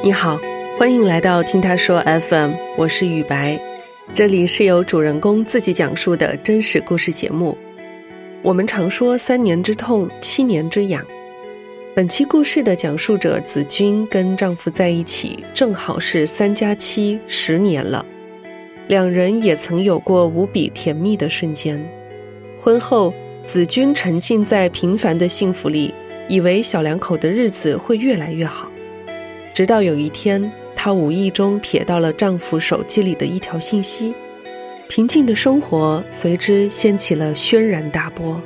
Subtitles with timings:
[0.00, 0.40] 你好，
[0.78, 3.60] 欢迎来到听他说 FM，我是雨白，
[4.14, 7.58] 这里是由主人公自己讲述的真实故事节目。
[8.40, 11.04] 我们常说三年之痛，七年之痒。
[11.96, 18.06] 本期故事的讲述者子君跟丈夫在一起，正好是三加七十年了，
[18.86, 21.84] 两人也曾有过无比甜蜜的瞬间。
[22.56, 23.12] 婚后，
[23.42, 25.92] 子君沉浸在平凡的幸福里，
[26.28, 28.70] 以为小两口的日子会越来越好。
[29.58, 30.40] 直到有一天，
[30.76, 34.14] 她无意中瞥到了丈夫手机里的一条信息，
[34.88, 38.40] 平静的生活随之掀起了轩然大波。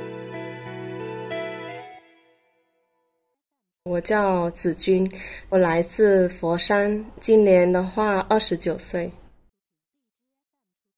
[3.83, 5.07] 我叫子君，
[5.49, 9.11] 我来自佛山，今年的话二十九岁。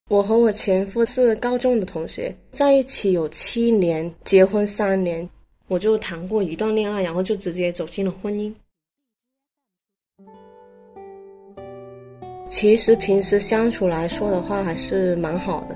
[0.10, 5.30] 我和我前夫是高中的同学，在一起有七年，结婚三年，
[5.68, 8.54] 我就谈过一段恋爱，然后就直接走进了婚姻。
[12.46, 15.76] 其实平时相处来说的话，还是蛮好的。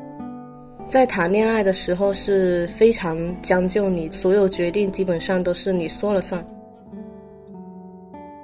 [0.87, 6.45] 在谈恋爱的时候是非常将就你，所有决定基本上都是你说了算。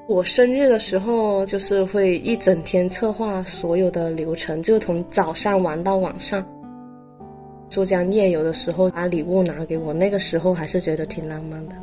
[0.08, 6.44] 我生日的时候，就是会一整天策划所有的流程，就从早上玩到晚上。
[7.70, 11.76] 珠江夜游的时候，把礼物拿给我，那个时候还是觉得挺浪漫的。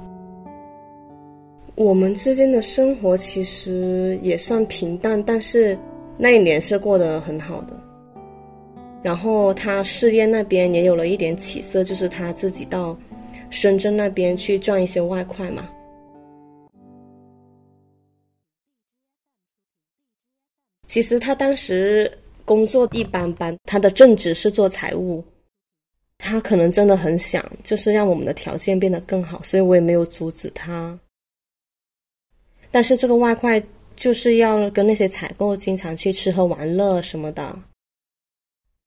[1.77, 5.79] 我们之间的生活其实也算平淡，但是。
[6.19, 7.77] 那一年是过得很好的，
[9.03, 12.97] 然后他事业那边也有了一点起色，就是他自己到
[13.51, 15.69] 深圳那边去赚一些外快嘛。
[20.87, 25.25] 其实他当时工作一般般，他的正职是做财务，
[26.19, 30.97] 他可能真的很想，就是让我们的条件变得更好，所以我也没有阻止他。
[32.71, 33.61] 但是这个外快。
[34.03, 37.57] 就是要跟那些采购经常去吃喝玩乐什么的。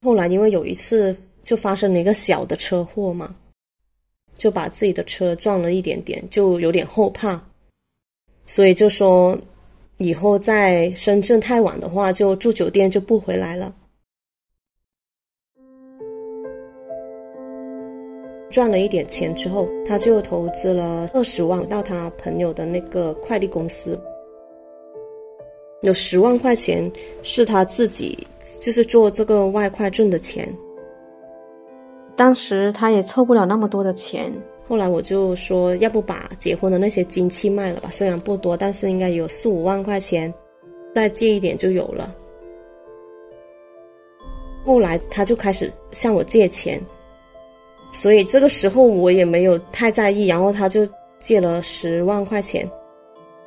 [0.02, 3.34] 后来因为有一次就发生了一个小的车祸嘛，
[4.38, 7.42] 就把自己的车撞了一点点，就有点后怕，
[8.46, 9.40] 所以就说
[10.00, 13.74] 以后在深圳太晚的话，就住酒店就不回来了。
[18.52, 23.98] 赚了一点钱之后，他就投资了二十万到他朋友的那个快递公司。
[25.82, 26.92] 有十万块钱
[27.22, 28.28] 是他自己，
[28.60, 30.48] 就是做这个外快挣的钱。
[32.16, 34.34] 当时他也凑不了那么多的钱，
[34.68, 37.90] 后来我就说，要不把结婚的那些金器卖了吧？
[37.92, 40.34] 虽然不多，但是应该有四五万块钱，
[40.96, 42.16] 再借一点就有了。
[44.64, 46.82] 后来他就开始向我借钱，
[47.92, 50.88] 所以这个时候我也没有太在意，然后他就
[51.20, 52.68] 借了十万块钱。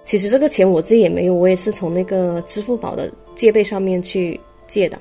[0.09, 4.99] 其实这个钱我自己也没有，我也是从那个支付宝的借呗上面去借的。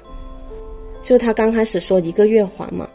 [1.02, 2.90] 就他刚开始说一个月还嘛，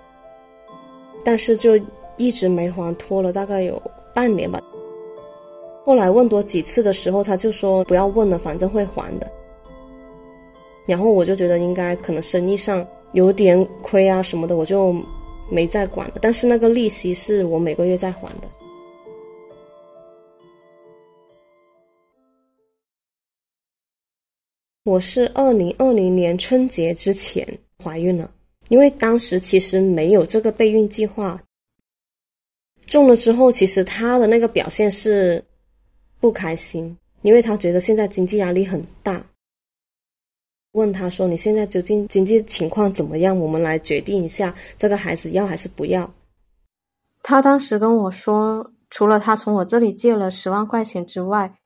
[1.25, 1.71] 但是就
[2.19, 3.81] 一直没还，拖了大概有
[4.15, 4.61] 半年吧。
[5.87, 9.27] 后来问多几次的时候，他就说不要问了，反正会还的。
[10.87, 14.95] 然后我就觉得应该可能生意上有点亏啊什么的，我就
[15.49, 16.17] 没再管了。
[16.21, 18.47] 但是那个利息是我每个月在还的。
[24.85, 27.47] 我是二零二零年春节之前
[27.81, 28.29] 怀孕了，
[28.69, 31.41] 因为当时其实没有这个备孕计划。
[32.87, 35.45] 中了之后，其实他的那个表现是
[36.19, 39.25] 不开心，因为他觉得现在经济压力很大。
[40.73, 43.39] 问他说：“你现在究竟经济情况怎么样？
[43.39, 46.13] 我们来决定一下这个孩子要还是不要。”
[47.23, 51.57] 他当时跟我说，除了他从我这里借了十万块钱之外。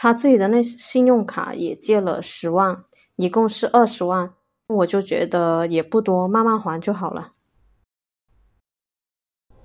[0.00, 2.84] 他自己的那信用卡也借了十万，
[3.16, 4.32] 一共是二十万，
[4.68, 7.32] 我就觉得也不多，慢慢还就好了。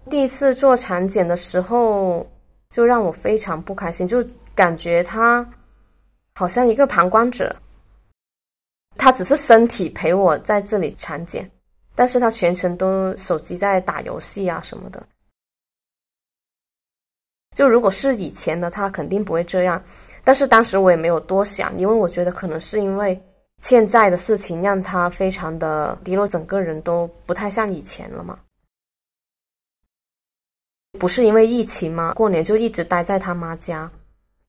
[0.09, 2.27] 第一次做产检的时候，
[2.71, 4.25] 就让我非常不开心，就
[4.55, 5.47] 感觉他
[6.33, 7.55] 好像一个旁观者，
[8.97, 11.47] 他只是身体陪我在这里产检，
[11.93, 15.07] 但是他全程都手机在打游戏啊什么的。
[17.55, 19.79] 就如果是以前的他，肯定不会这样。
[20.23, 23.21] 但是当时我也没有多想，因为我觉得可能是因为
[23.59, 28.39] 欠债的事情让他非常的低落，整个人都不太像以前了嘛。
[30.99, 32.13] 不是因为疫情吗？
[32.13, 33.91] 过年就一直待在他妈家，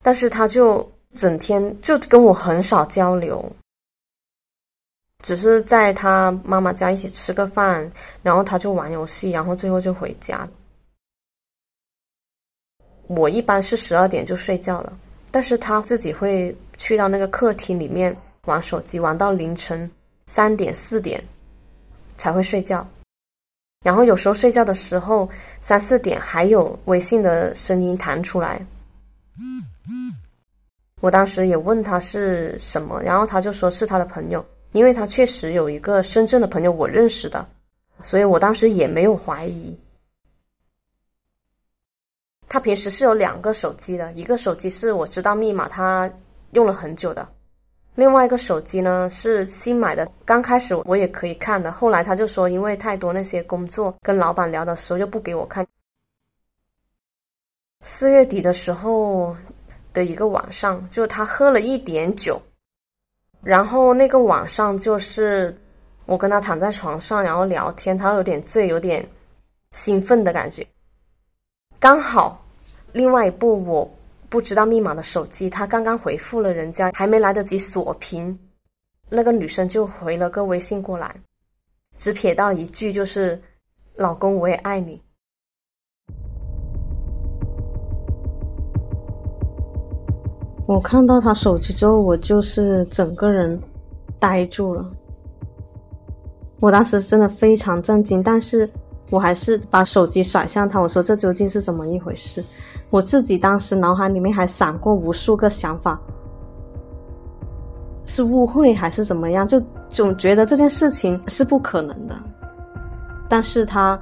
[0.01, 3.51] 但是他就整天就跟我很少交流，
[5.23, 10.47] 只是在他妈妈家一起吃个饭，然后他就玩游戏，然后最后就回家。
[13.07, 14.97] 我一般是十二点就睡觉了。
[15.31, 19.89] 但是他自己会去到那个客厅里面玩手机，玩到凌晨
[20.25, 21.23] 三点四点
[22.15, 22.87] 才会睡觉。
[23.83, 25.29] 然后有时候睡觉的时候
[25.61, 28.65] 三四点还有微信的声音弹出来。
[31.01, 37.45] 我当时也问他是什么，然后他就说是他的朋友，因为他确实有一个深圳的朋友我认识的，
[38.01, 39.77] 所以我当时也没有怀疑。
[42.47, 46.09] 他平时是有两个手机的，一个手机是我知道密码，他
[46.51, 47.23] 用了很久的；
[47.95, 55.65] 另外一个手机呢是新买的，刚开始我也可以看的，后来他就说因为太多那些工作跟老板聊的时候就不给我看。
[57.83, 59.35] 四月底的时候
[59.93, 62.41] 的一个晚上，就他喝了一点酒，
[63.41, 65.55] 然后那个晚上就是
[66.05, 69.07] 我跟他躺在床上，然后聊天，他有点醉，有点
[69.71, 70.65] 兴奋的感觉。
[71.85, 72.41] 刚好，
[72.93, 73.87] 另外一部我
[74.27, 78.39] 不知道密码的手机，他刚刚回复了人家，还没来得及锁屏，
[79.07, 81.15] 那个女生就回了个微信过来，
[81.95, 83.39] 只撇到一句就是
[83.97, 84.99] “老公，我也爱你”。
[90.67, 93.61] 我看到他手机之后，我就是整个人
[94.19, 94.91] 呆住了，
[96.59, 98.67] 我当时真的非常震惊，但是。
[99.15, 102.43] 我还是把手机甩向他，我说：“这究竟是怎么一回事？”
[102.91, 105.97] 我自己当时脑海里面还闪过无数个想法，
[108.03, 109.47] 是误会还是怎么样？
[109.47, 109.57] 就
[109.87, 112.15] 总觉得这件事情是不可能的。
[113.29, 113.97] 但是他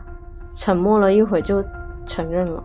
[0.56, 1.64] 沉默了一会，就
[2.08, 2.64] 承认了。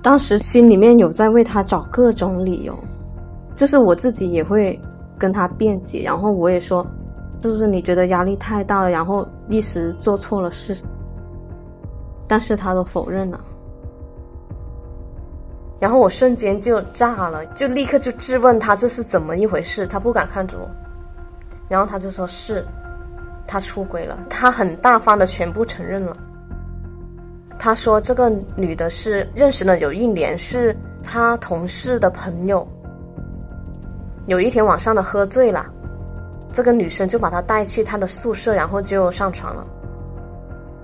[0.00, 2.78] 当时心里面有在为他找各种理由，
[3.56, 4.80] 就是我自己也会
[5.18, 6.86] 跟他辩解，然后我也说。
[7.42, 10.76] 是不是你觉得压力太大了，然后一时做错了事？
[12.28, 13.40] 但是他都否认了，
[15.80, 19.86] 然后我瞬间就炸了，就立刻就质问他这是怎么一回事？
[19.86, 20.68] 他不敢看着我，
[21.68, 22.64] 然后他就说是，
[23.46, 26.16] 他出轨了，他很大方的全部承认了。
[27.58, 32.68] 他说这个女的是认识了有一年，是他同事的朋友，
[34.26, 35.66] 有一天晚上的喝醉了。
[36.52, 39.66] 这个女生就把他带去他的宿舍，然后就上床了。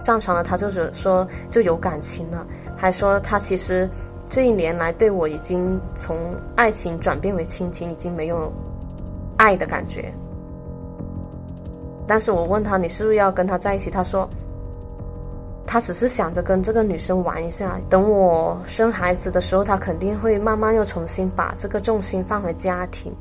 [0.05, 2.47] 上床了，他就是说就有感情了，
[2.77, 3.91] 还说他其实
[4.29, 6.17] 这一年来对我已经从
[6.55, 8.53] 爱情转变为亲情，已经没有
[9.37, 10.15] 爱的感觉。
[12.07, 13.91] 但是我问他你是不是要跟他在一起？
[13.91, 14.31] 他说
[15.67, 23.13] 他只是想着跟这个女生玩一下，等我生孩子的时候，他肯定会慢慢又重新把这个重心放回家庭。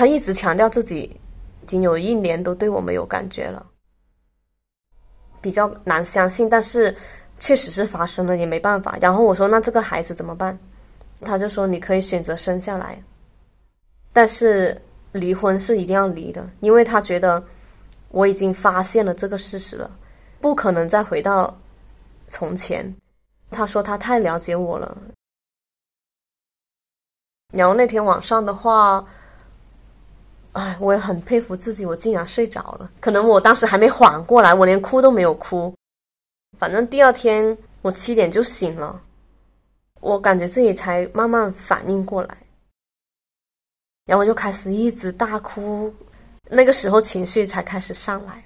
[0.00, 1.14] 他一直强调自己
[1.62, 3.66] 已经有一年都对我没有感觉了，
[5.42, 6.96] 比较难相信，但是
[7.36, 8.96] 确实是发生了，也没办法。
[8.98, 10.58] 然后我说：“那这个孩子怎么办？”
[11.20, 13.04] 他就说：“你可以选择生下来，
[14.10, 14.80] 但是
[15.12, 17.44] 离婚是一定要离的，因为他觉得
[18.08, 19.98] 我已经发现了这个事实了，
[20.40, 21.54] 不可能再回到
[22.26, 22.96] 从前。”
[23.52, 24.96] 他说他太了解我了。
[27.52, 29.06] 然后那天晚上的话。
[30.52, 32.90] 哎，我也很佩服自己，我竟然睡着了。
[33.00, 35.72] 可能我当时还没缓过来，我连哭都没有哭。
[36.58, 39.00] 反正第二天我七点就醒了，
[40.00, 42.36] 我感觉自己才慢慢反应过来，
[44.06, 45.94] 然后我就开始一直大哭。
[46.48, 48.44] 那个时候情绪才开始上来，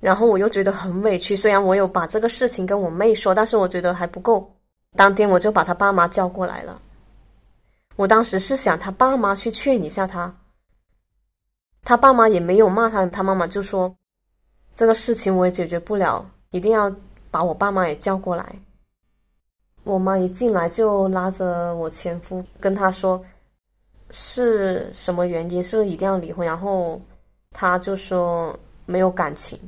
[0.00, 1.34] 然后我又觉得很委屈。
[1.34, 4.54] 虽然我有把这个事情跟我妹说，但是我觉得还不够。
[4.94, 6.78] 当天我就把他爸妈叫过来了。
[7.96, 10.34] 我当时是想他爸妈去劝一下他。
[11.82, 13.94] 他爸妈也没有骂他，他妈妈就说
[14.74, 16.94] ：“这个事情我也解决不了，一定要
[17.30, 18.54] 把我爸妈也叫过来。”
[19.84, 23.20] 我妈一进来就拉着我前夫跟他说
[24.10, 25.62] ：“是什么原因？
[25.62, 27.00] 是不是一定要离婚？”然后
[27.50, 29.58] 他就说：“没有感情。”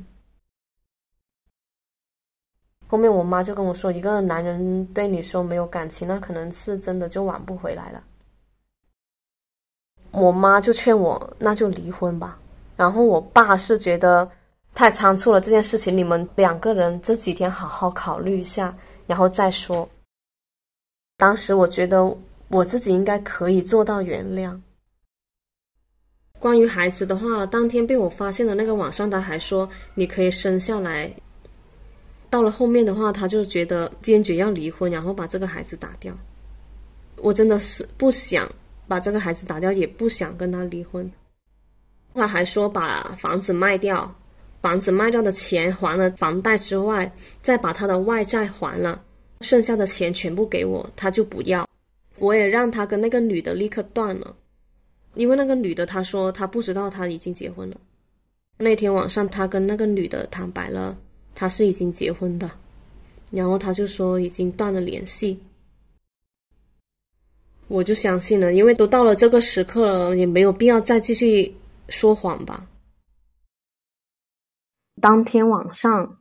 [2.87, 8.01] 后面我妈就跟我说：“一个男人对你说没有感情，那可能是真的就挽不回来了。”
[10.15, 12.39] 我妈就劝我，那就离婚吧。
[12.75, 14.29] 然后我爸是觉得
[14.73, 18.75] 太仓促了这件事情，你们两个人这几天好好考虑一下，
[19.07, 19.87] 然后再说。
[21.17, 22.17] 当时我觉得
[22.49, 24.59] 我自己应该可以做到原谅。
[26.39, 31.11] 关于孩子的话，当天被我发现的那个晚上，他还说你可以生下来。
[32.29, 36.13] 到了后面的话，他就觉得坚决要离婚，然后把这个孩子打掉。
[37.17, 38.49] 我真的是不想。
[38.87, 41.09] 把这个孩子打掉，也不想跟他离婚。
[42.13, 44.15] 他还说把房子卖掉，
[44.61, 47.11] 房子卖掉的钱还了房贷之外，
[47.41, 49.01] 再把他的外债还了，
[49.41, 51.67] 剩下的钱全部给我，他就不要。
[52.17, 54.35] 我也让他跟那个女的立刻断了，
[55.15, 57.75] 因为那个女的她说她不知道他已经结婚了。
[58.57, 60.97] 那天晚上他跟那个女的坦白了，
[61.35, 62.49] 他是已经结婚的，
[63.31, 65.37] 然后他就说已经断了联系。
[67.67, 71.55] 我就相信了，因为都到了这个时刻，也没有必要再继续
[71.89, 72.67] 说谎吧。
[75.01, 76.17] 当天晚上，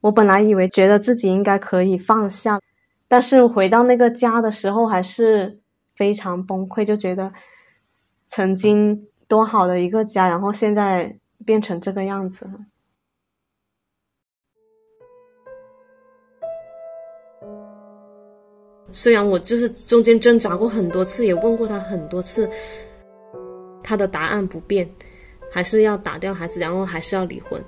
[0.00, 2.60] 我本来以为觉得自己应该可以放下，
[3.08, 5.60] 但是回到那个家的时候，还是
[5.96, 7.32] 非常崩溃，就觉得
[8.28, 12.52] 曾经多好的一个家，然后现在变成这个样子了。
[18.92, 22.48] 虽然我就是中间挣扎过很多次，也问过他很多次，
[23.82, 24.88] 他的答案不变，
[25.50, 27.62] 还是要打掉孩子，然后还是要离婚。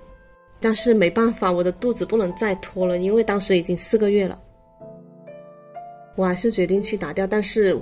[0.60, 4.40] 但是没办法，我的肚子不能再拖了，因为当时已经四个月了。
[6.14, 7.76] 我还是决定去打掉，但是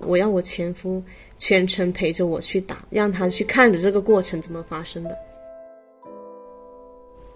[0.00, 1.02] 我要我前夫
[1.36, 5.16] 全程陪着我去打，让他去看着这个过程怎么发生的。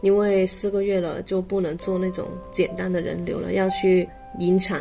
[0.00, 4.80] 因为四个月了就不能做那种简单的人流了，要去引产。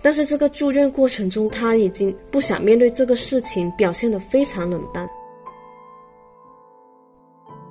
[0.00, 5.08] 但是这个住院过程中，他已经不想面对这个事情，表现得非常冷淡。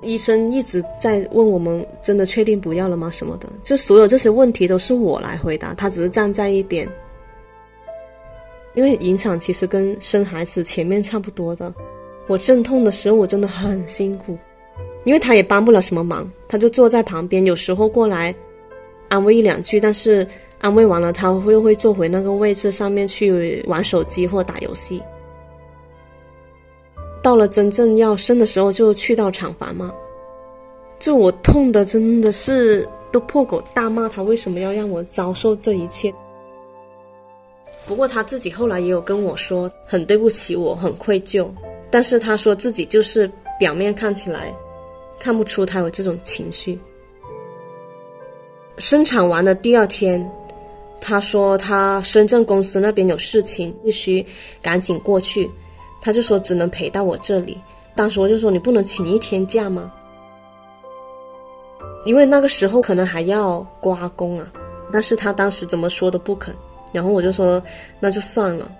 [0.02, 6.88] 医生一直在问我们：“真的确定不要了吗？”什么的，就所有这些问题都是我来回答，他只是站在一边。
[8.76, 11.74] 因为引产其实跟生孩子前面差不多的，
[12.28, 14.38] 我阵痛的时候我真的很辛苦，
[15.04, 18.34] 因为他也帮不了什么忙，他就坐在旁边，有时候过来
[19.08, 20.28] 安慰一两句，但是
[20.60, 25.02] 安慰完了，他会又会坐回那个位置上面去玩手机或打游戏。
[27.22, 29.94] 到了真正要生的时候，就去到产房嘛。
[31.00, 36.14] 就我痛的真的是都破口大骂他为什么要让我遭受这一切。
[37.86, 41.48] 不过他自己后来也有跟我说，很对不起我，很愧疚。
[41.92, 44.54] 但是他说自己就是表面看起来
[45.20, 46.78] 看不出他有这种情绪。
[48.78, 50.20] 生产完的第二天，
[51.00, 54.26] 他说他深圳公司那边有事情，必须
[54.62, 55.50] 赶紧过去。
[56.02, 57.58] 他就说只能陪到我这里，
[57.96, 59.92] 当时我就说你不能请一天假吗？
[62.06, 64.52] 因为那个时候可能还要刮工啊，
[64.94, 66.56] 但是他当时怎么说都不肯，
[66.94, 67.62] 然后我就说
[68.00, 68.72] 那就算了。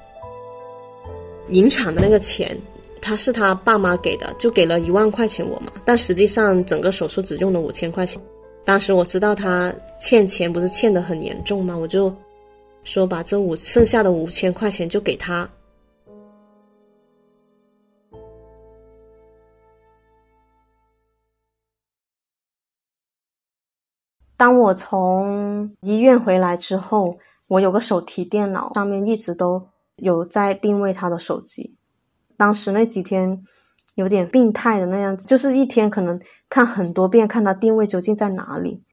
[1.50, 2.58] 引产的那个钱，
[3.02, 8.22] 他是他爸妈给的，就给了一万块钱我嘛，但实际上整个手术只用了五千块钱。
[8.68, 11.78] 当时我知道他欠钱不是欠的很严重吗？
[11.78, 12.14] 我就
[12.84, 15.50] 说把这五剩下的五千块钱就给他。
[24.36, 31.78] 当我从医院回来之后，我有个手提电脑，上面一直都有在定位他的手机。
[32.36, 33.46] 当时那几天
[33.98, 38.84] 有点病态的那样子，就是一天可能看很多遍，看他定位究竟在哪里。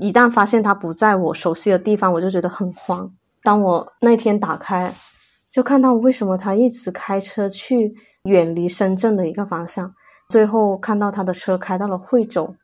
[0.00, 3.14] 一旦发现他不在我熟悉的地方，我就觉得很慌。
[3.44, 4.92] 当我那天打开，
[5.48, 7.94] 就看到为什么他一直开车去
[8.24, 9.94] 远离深圳的一个方向，
[10.28, 12.56] 最后看到他的车开到了惠州。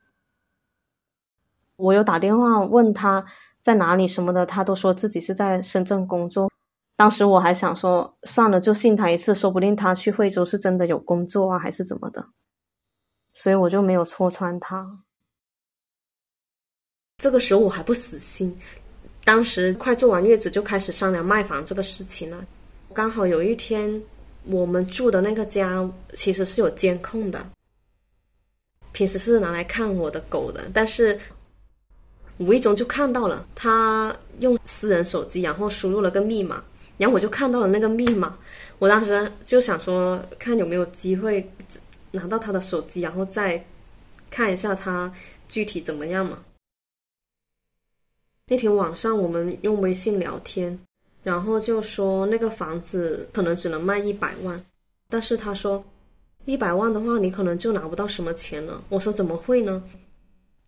[1.76, 3.24] 我有打电话问他
[3.60, 6.50] 在哪里什么的，他都说自己是在深圳工作。
[6.96, 12.24] 当时我还想说，算了，就信他一次，说不定他去惠州是真的有工作啊，还是怎么的。
[13.32, 14.88] 所以我就没有戳穿他。
[17.18, 18.56] 这个时候我还不死心，
[19.24, 22.46] 当时快坐完月子就开始商量卖房这个事情了。
[22.92, 24.00] 刚好有一天，
[24.44, 27.44] 我们住的那个家其实是有监控的，
[28.92, 31.18] 平时是拿来看我的狗的，但是。
[32.38, 36.64] 无意中就看到了他用私人手机，然后输入了个密码，
[36.96, 38.36] 然后我就看到了那个密码。
[38.78, 41.48] 我当时就想说，看有没有机会
[42.10, 43.64] 拿到他的手机，然后再
[44.30, 45.12] 看一下他
[45.48, 46.38] 具体怎么样嘛。
[48.46, 50.78] 那天晚上我们用微信聊天，
[51.22, 54.62] 然后就说那个房子可能只能卖一百万，
[55.08, 55.82] 但是他说
[56.44, 58.82] 一百万的话，你可能就拿不到什么钱了。
[58.90, 59.82] 我说怎么会呢？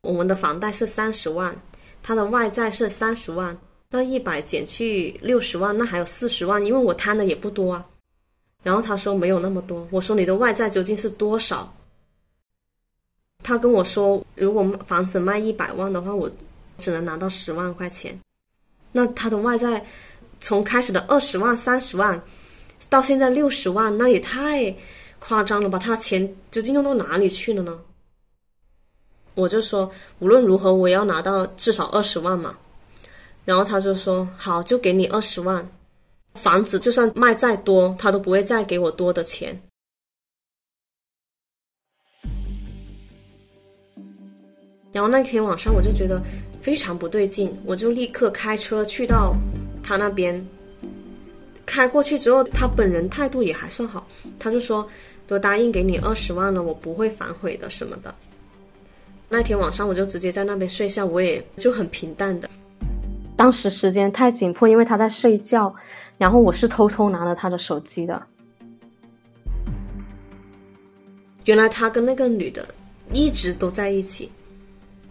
[0.00, 1.54] 我们的房贷是三十万，
[2.02, 3.58] 他的外债是三十万，
[3.90, 7.86] 那一百减去六十万，那还有四十万，因为我摊的也不多啊。
[8.62, 11.72] 然后他说没有那么多，我说你的外债究竟是多少？
[13.44, 16.28] 他跟我说，如果房子卖一百万的话，我
[16.76, 18.18] 只能拿到十万块钱。
[18.90, 19.86] 那他的外债
[20.40, 22.20] 从开始的二十万、三十万，
[22.90, 24.74] 到现在六十万，那也太
[25.20, 25.78] 夸张了吧？
[25.78, 27.78] 他钱究竟用到哪里去了呢？
[29.34, 29.88] 我就说
[30.18, 32.58] 无论如何我要拿到至少二十万嘛。
[33.46, 35.66] 然后他就说好，就给你二十万，
[36.34, 39.58] 房子就算卖再多，他都不会再给我多的钱。
[44.92, 46.20] 然后那天晚上我就觉得
[46.60, 49.32] 非常不对劲，我就立刻开车去到
[49.82, 50.44] 他那边。
[51.64, 54.88] 开过去之后，他本人态度也还算好，他就说
[55.26, 58.12] 都答应给你二十万了，我不会反悔的什么的。
[59.28, 62.50] 那天晚上我就直接在那边睡下，我也就很平淡的。
[63.36, 65.74] 当时时间太紧迫，因为他在睡觉，
[66.18, 68.20] 然后我是偷偷拿了他的手机的。
[71.44, 72.66] 原来他跟那个女的
[73.12, 74.30] 一直都在一起，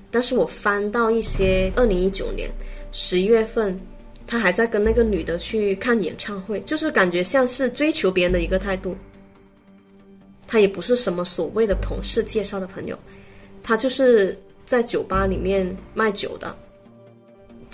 [0.09, 2.49] 但是我翻到一些二零一九年
[2.91, 3.79] 十一月份。
[4.27, 8.95] 他还在跟那个女的去看演唱会，就是感觉像是追求别人的一个态度。
[10.47, 12.97] 他也不是什么所谓的同事介绍的朋友，
[13.61, 15.63] 他就是在酒吧里面
[15.93, 16.57] 卖酒的。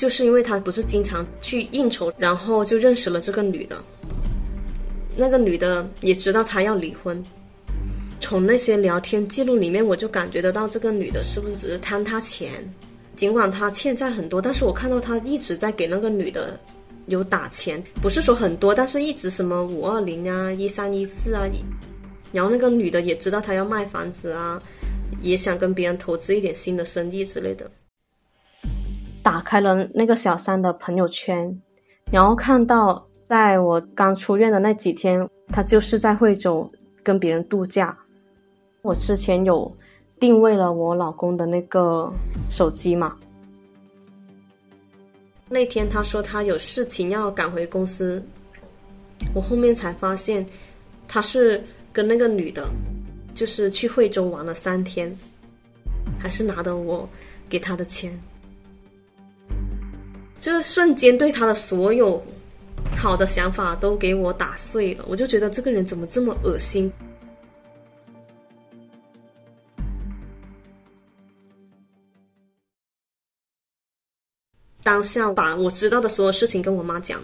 [0.01, 3.77] 就是因为他不是经常去应酬，然后就认识了这个女的。
[5.15, 7.23] 那个女的也知道他要离婚，
[8.19, 12.49] 从那些聊天记录里面，我就感觉得到这个女的是不是只是贪他钱。
[13.15, 16.59] 尽管他欠债很多，但是我看到他一直在给那个女的
[17.05, 21.43] 有打钱，不是说很多，但是一直什么五二零啊、一三一四啊，
[22.33, 24.59] 然后那个女的也知道他要卖房子啊，
[25.21, 27.69] 也想跟别人投资一点新的生意之类的。
[29.23, 31.61] 打开了那个小三的朋友圈，
[32.11, 36.69] 然后看到在我刚出院的那几天，他就是在惠州
[37.03, 37.97] 跟别人度假。
[38.81, 39.71] 我之前有。
[40.19, 42.13] 定位了我老公的那个
[42.47, 43.17] 手机嘛。
[45.49, 48.23] 那天他说他有事情要赶回公司，
[49.33, 50.45] 我后面才发现
[51.07, 51.59] 他是
[51.91, 52.69] 跟那个女的，
[53.33, 55.11] 就是去惠州玩了三天，
[56.19, 57.09] 还是拿的我
[57.49, 58.15] 给他的钱，
[60.41, 62.21] 就是瞬间对他的所有
[62.97, 66.91] 好的想法都给我打碎了，我就觉得这个人怎么这么恶心。
[74.81, 77.23] 当下把我知道的所有事情跟我妈讲，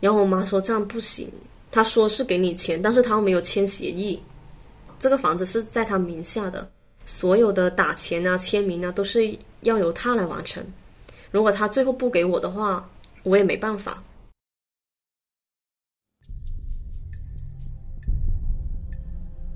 [0.00, 1.30] 然后我妈说这样不行，
[1.70, 4.18] 她说是给你钱，但是她又没有签协议，
[4.98, 6.66] 这个房子是在她名下的，
[7.04, 10.64] 所有的打钱啊、签名啊都是要由她来完成。
[11.30, 12.84] 如果他最后不给我的话，
[13.22, 13.98] 我也没办法。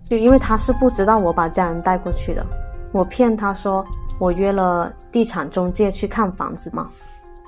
[0.04, 2.44] 就因为他是不知道我把家人带过去的，
[2.92, 3.86] 我骗他说。
[4.18, 6.90] 我约了地产中介去看房子嘛，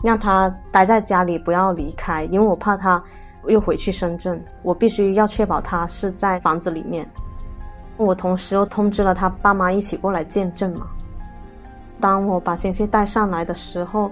[0.02, 3.04] 让他待在家里不要离开，因为我怕他
[3.46, 7.06] 又回去深圳，我必须要确保他是在房子里面。
[7.98, 10.86] 我同时又通知了他爸妈一起过来见证嘛。
[12.02, 14.10] 当我把星星带上来的时候，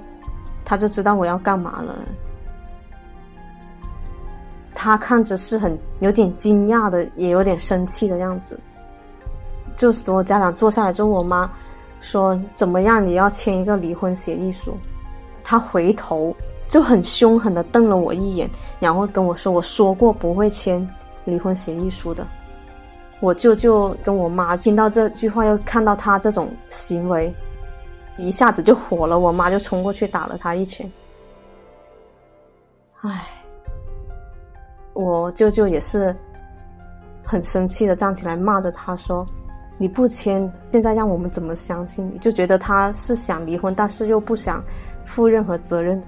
[0.65, 1.95] 他就知道我要干嘛了。
[4.73, 8.59] 他看着是很有点惊讶的，也有点生气的样子。
[9.77, 11.51] 就所有家长坐下来之后，我妈。
[12.03, 13.07] 说怎么样？
[13.07, 14.75] 你要签一个离婚协议书。
[15.45, 16.35] 他回头
[16.67, 18.49] 就很凶狠的瞪了我一眼，
[18.79, 20.89] 然后跟我说：“我说过不会签
[21.27, 22.27] 离婚协议书的。”
[23.21, 27.31] 我舅舅跟我妈听到这句话，又看到他这种行为，
[28.21, 29.19] 一下子就火了。
[29.19, 30.91] 我妈就冲过去打了他一拳。
[33.01, 33.27] 唉，
[34.93, 36.15] 我舅舅也是
[37.25, 39.27] 很生气的站起来骂着他说。
[39.83, 42.19] 你不签，现在让我们怎么相信你？
[42.19, 44.63] 就觉得他是想离婚，但是又不想
[45.07, 45.99] 负任何责任，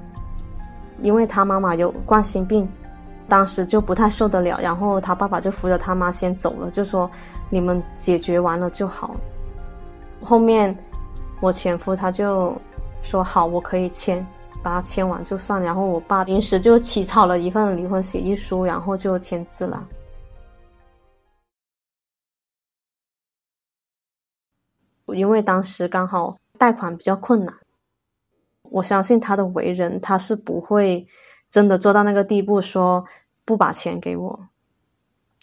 [1.01, 2.69] 因为他妈妈有冠心病，
[3.27, 4.59] 当时就不太受得了。
[4.61, 7.11] 然后他爸爸就扶着他妈先走了，就说
[7.49, 9.17] 你们解决完了就好。
[10.21, 10.77] 后面
[11.43, 12.57] 我前夫他就
[13.03, 14.25] 说好，我可以签，
[14.63, 15.61] 把它签完就算。
[15.61, 19.85] 然后我爸临时就起草了一份离婚协议书，然后就签字了。
[25.09, 27.53] 因为当时刚好贷款比较困难，
[28.71, 31.05] 我相信他的为人，他是不会
[31.51, 33.05] 真的做到那个地步，说
[33.45, 34.47] 不把钱给我。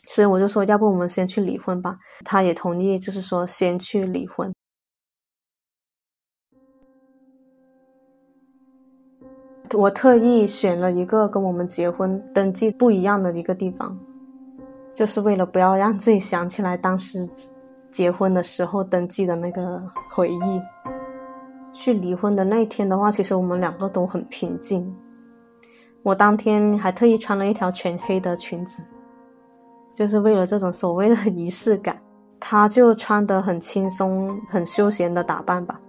[0.07, 1.99] 所以我就说，要不我们先去离婚吧。
[2.23, 4.49] 他也同意，就是说先去离婚。
[9.73, 13.97] 我特意选了一个跟我们结婚登记不一样的一个地方，
[14.93, 17.27] 就是为了不要让自己想起来当时。
[17.91, 20.61] 结婚的时候登记的那个回忆，
[21.73, 24.95] 去离婚的那一天的话，其实我们两个都很平静。
[26.03, 28.79] 我当天还特意穿了一条全黑的裙子，
[29.91, 31.97] 就是为了这种所谓的 仪式感。
[32.39, 35.81] 他就穿得很轻松、很休闲的打扮吧。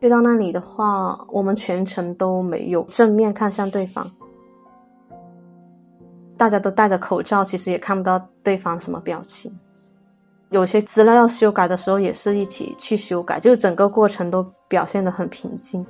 [0.00, 4.10] 去到那里的话，我们全程都没有正面看向对方，
[6.36, 9.50] 大家都戴着口罩，其实也看不到对方什么表情。
[10.50, 15.84] 有些资料要修改的时候，也是一起去修改，就整个过程都表现得很平静。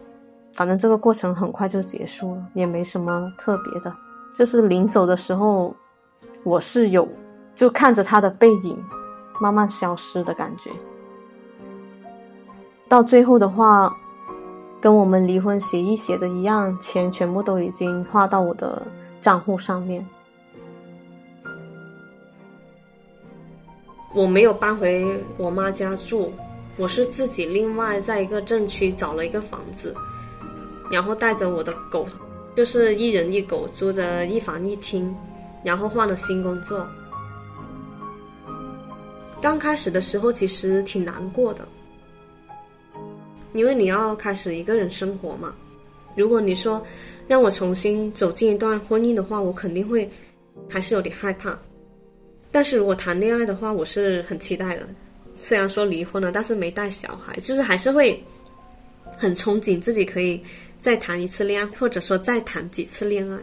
[0.55, 3.93] 反正这个过程很快就结束了，也没什么特别的。
[4.39, 5.75] 就是临走的时候，
[6.45, 7.09] 我是有
[7.55, 8.81] 就看着他的背影
[9.41, 10.71] 慢慢消失的感觉。
[12.89, 13.95] 到最后的话。
[14.81, 18.87] 跟我们离婚协议写的一样，钱全部都已经划到我的
[19.19, 20.07] 账户上面。
[24.13, 26.31] 我没有搬回我妈家住，
[26.77, 29.95] 我是自己另外在一个镇区找了一个房子，
[30.91, 32.07] 然后带着我的狗，
[32.55, 35.17] 就是一人一狗租着一房一厅，
[35.65, 36.87] 然后换了新工作。
[39.41, 41.67] 刚开始的时候其实挺难过的。
[43.55, 45.55] 因为你要开始一个人生活嘛，
[46.15, 46.85] 如果你说
[47.27, 50.07] 让我重新走进一段婚姻的话，我肯定会
[50.69, 51.59] 还是有点害怕。
[52.51, 54.87] 但是如果谈恋爱的话，我是很期待的。
[55.37, 58.23] 虽然说离婚了，但是没带小孩，就是还是会
[59.17, 60.41] 很憧憬自己可以
[60.79, 63.39] 再谈一次恋爱，或者说再谈几次恋爱。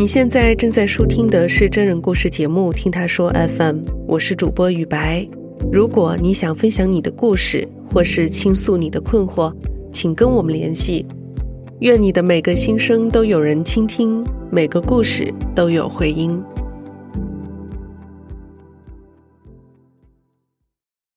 [0.00, 3.76] 你现在正在收听的是真人故事节目《听他说 FM》，
[4.08, 5.28] 我是主播雨白。
[5.70, 9.52] 如果你想分享你的故事，或是倾诉你的困惑，
[9.92, 11.04] 请跟我们联系。
[11.80, 16.42] 愿你的每个心声都有人倾听，每个故事都有回音。